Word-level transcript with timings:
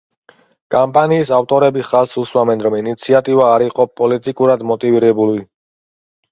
კამპანიის 0.75 1.31
ავტორები 1.39 1.83
ხაზს 1.91 2.17
უსვამენ, 2.23 2.65
რომ 2.69 2.79
ინიციატივა 2.79 3.53
არ 3.53 3.69
იყო 3.69 3.89
პოლიტიკურად 4.03 4.67
მოტივირებული. 4.75 5.49